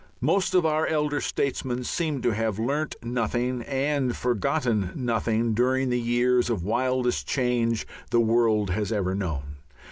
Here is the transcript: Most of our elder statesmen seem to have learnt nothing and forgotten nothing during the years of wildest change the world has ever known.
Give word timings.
Most 0.21 0.55
of 0.55 0.65
our 0.65 0.87
elder 0.87 1.21
statesmen 1.21 1.83
seem 1.83 2.23
to 2.23 2.31
have 2.31 2.57
learnt 2.57 2.95
nothing 3.03 3.61
and 3.61 4.15
forgotten 4.17 4.91
nothing 4.95 5.53
during 5.53 5.89
the 5.91 6.01
years 6.01 6.49
of 6.49 6.63
wildest 6.63 7.27
change 7.27 7.85
the 8.09 8.19
world 8.19 8.71
has 8.71 8.91
ever 8.91 9.13
known. 9.13 9.57